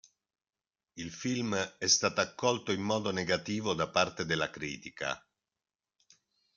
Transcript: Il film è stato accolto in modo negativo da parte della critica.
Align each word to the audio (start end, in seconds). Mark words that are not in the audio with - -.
Il 0.95 1.11
film 1.11 1.53
è 1.53 1.85
stato 1.87 2.21
accolto 2.21 2.71
in 2.71 2.81
modo 2.81 3.11
negativo 3.11 3.75
da 3.75 3.87
parte 3.87 4.25
della 4.25 4.49
critica. 4.49 5.23